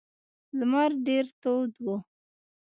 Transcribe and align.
لمر 0.57 0.91
ډیر 1.07 1.25
تود 1.41 1.71
و. 1.83 1.85